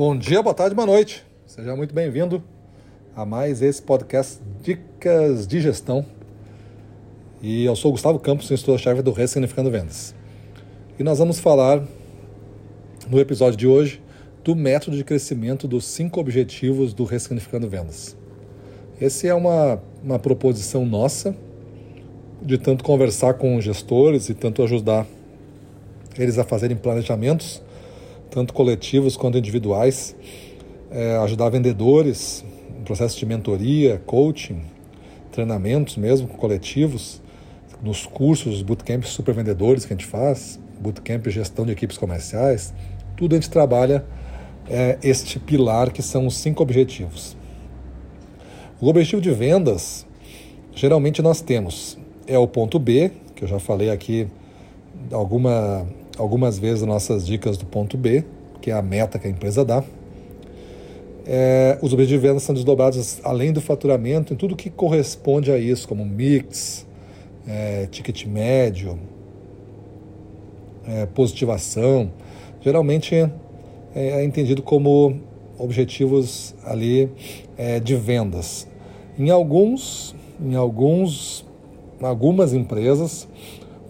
[0.00, 1.22] Bom dia, boa tarde, boa noite.
[1.44, 2.42] Seja muito bem-vindo
[3.14, 6.06] a mais esse podcast Dicas de Gestão.
[7.42, 10.14] E eu sou Gustavo Campos, instrutor-chefe do Ressignificando Vendas.
[10.98, 11.82] E nós vamos falar
[13.10, 14.02] no episódio de hoje
[14.42, 18.16] do método de crescimento dos cinco objetivos do Ressignificando Vendas.
[18.98, 21.36] Esse é uma, uma proposição nossa
[22.40, 25.06] de tanto conversar com gestores e tanto ajudar
[26.18, 27.60] eles a fazerem planejamentos
[28.30, 30.16] tanto coletivos quanto individuais,
[30.90, 32.44] é, ajudar vendedores
[32.78, 34.62] no processo de mentoria, coaching,
[35.32, 37.20] treinamentos mesmo coletivos,
[37.82, 42.74] nos cursos, bootcamps super vendedores que a gente faz, bootcamp gestão de equipes comerciais,
[43.16, 44.04] tudo a gente trabalha
[44.68, 47.36] é, este pilar que são os cinco objetivos.
[48.80, 50.06] O objetivo de vendas,
[50.74, 54.28] geralmente nós temos, é o ponto B, que eu já falei aqui
[55.10, 55.86] alguma
[56.18, 58.24] algumas vezes nossas dicas do ponto B,
[58.60, 59.82] que é a meta que a empresa dá.
[61.26, 65.58] É, os objetivos de venda são desdobrados além do faturamento em tudo que corresponde a
[65.58, 66.86] isso, como mix,
[67.46, 68.98] é, ticket médio,
[70.86, 72.10] é, positivação.
[72.60, 73.30] Geralmente é,
[73.94, 75.20] é entendido como
[75.58, 77.10] objetivos ali
[77.56, 78.66] é, de vendas.
[79.18, 81.44] Em alguns, em alguns,
[82.00, 83.28] algumas empresas,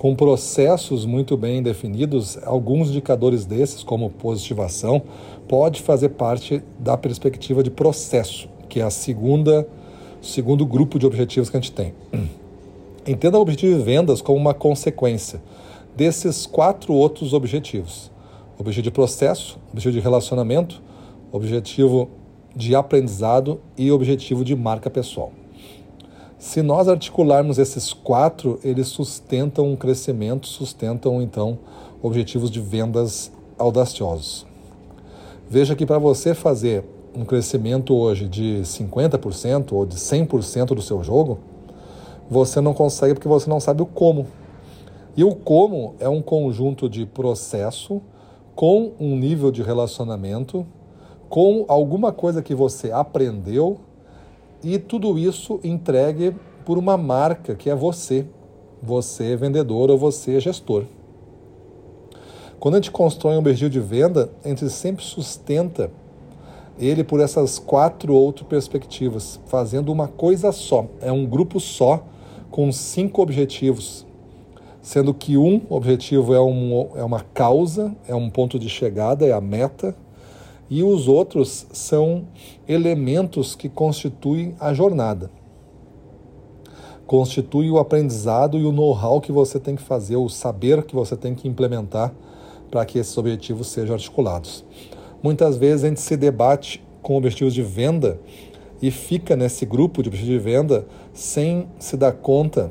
[0.00, 5.02] com processos muito bem definidos, alguns indicadores desses, como positivação,
[5.46, 9.68] pode fazer parte da perspectiva de processo, que é a segunda
[10.22, 11.92] segundo grupo de objetivos que a gente tem.
[13.06, 15.42] Entenda o objetivo de vendas como uma consequência
[15.94, 18.10] desses quatro outros objetivos:
[18.58, 20.82] objetivo de processo, objetivo de relacionamento,
[21.30, 22.08] objetivo
[22.56, 25.30] de aprendizado e objetivo de marca pessoal.
[26.40, 31.58] Se nós articularmos esses quatro, eles sustentam um crescimento, sustentam então
[32.02, 34.46] objetivos de vendas audaciosos.
[35.50, 36.82] Veja que para você fazer
[37.14, 41.40] um crescimento hoje de 50% ou de 100% do seu jogo,
[42.30, 44.26] você não consegue porque você não sabe o como.
[45.14, 48.00] E o como é um conjunto de processo
[48.54, 50.66] com um nível de relacionamento,
[51.28, 53.78] com alguma coisa que você aprendeu
[54.62, 56.34] e tudo isso entregue
[56.64, 58.26] por uma marca que é você,
[58.82, 60.84] você vendedor ou você gestor.
[62.58, 65.90] Quando a gente constrói um objetivo de venda, a gente sempre sustenta
[66.78, 70.86] ele por essas quatro outras perspectivas, fazendo uma coisa só.
[71.00, 72.04] É um grupo só
[72.50, 74.06] com cinco objetivos,
[74.82, 79.32] sendo que um objetivo é, um, é uma causa, é um ponto de chegada, é
[79.32, 79.94] a meta,
[80.70, 82.28] e os outros são
[82.66, 85.28] elementos que constituem a jornada.
[87.06, 91.16] Constitui o aprendizado e o know-how que você tem que fazer, o saber que você
[91.16, 92.14] tem que implementar
[92.70, 94.64] para que esses objetivos sejam articulados.
[95.20, 98.20] Muitas vezes a gente se debate com objetivos de venda
[98.82, 102.70] e fica nesse grupo de de venda sem se dar conta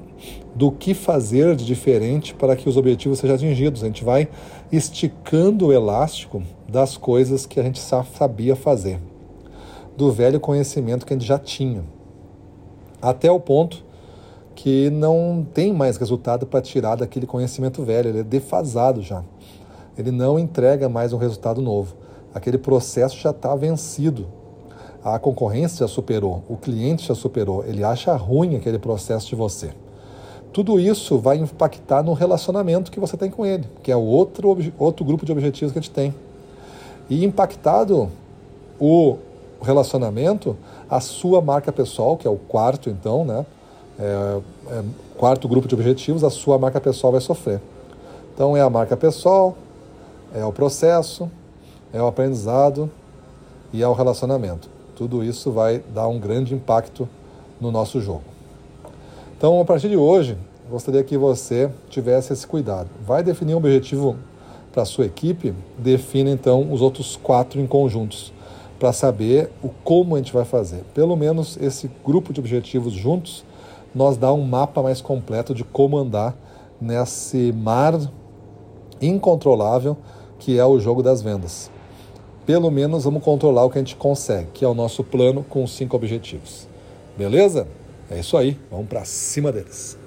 [0.56, 3.84] do que fazer de diferente para que os objetivos sejam atingidos.
[3.84, 4.28] A gente vai
[4.72, 9.00] esticando o elástico das coisas que a gente sabia fazer,
[9.96, 11.84] do velho conhecimento que a gente já tinha,
[13.02, 13.84] até o ponto
[14.56, 19.24] que não tem mais resultado para tirar daquele conhecimento velho, ele é defasado já.
[19.97, 21.96] Ele não entrega mais um resultado novo.
[22.34, 24.28] Aquele processo já está vencido.
[25.03, 29.71] A concorrência já superou, o cliente já superou, ele acha ruim aquele processo de você.
[30.51, 35.05] Tudo isso vai impactar no relacionamento que você tem com ele, que é outro, outro
[35.05, 36.13] grupo de objetivos que a gente tem.
[37.09, 38.09] E impactado
[38.79, 39.17] o
[39.61, 40.57] relacionamento,
[40.89, 43.45] a sua marca pessoal, que é o quarto, então, né?
[43.99, 44.39] É,
[44.71, 44.83] é,
[45.17, 47.61] quarto grupo de objetivos, a sua marca pessoal vai sofrer.
[48.33, 49.55] Então, é a marca pessoal,
[50.33, 51.29] é o processo,
[51.91, 52.89] é o aprendizado
[53.73, 54.69] e é o relacionamento.
[54.99, 57.07] Tudo isso vai dar um grande impacto
[57.57, 58.23] no nosso jogo.
[59.37, 60.37] Então, a partir de hoje,
[60.69, 62.89] gostaria que você tivesse esse cuidado.
[63.07, 64.17] Vai definir um objetivo
[64.73, 68.34] para a sua equipe, defina então os outros quatro em conjuntos,
[68.78, 70.84] para saber o como a gente vai fazer.
[70.93, 73.45] Pelo menos esse grupo de objetivos juntos
[73.95, 76.35] nós dá um mapa mais completo de como andar
[76.81, 77.97] nesse mar
[79.02, 79.95] incontrolável
[80.37, 81.72] que é o jogo das vendas.
[82.49, 85.67] Pelo menos vamos controlar o que a gente consegue, que é o nosso plano com
[85.67, 86.67] cinco objetivos.
[87.16, 87.67] Beleza?
[88.09, 89.98] É isso aí, vamos para cima deles.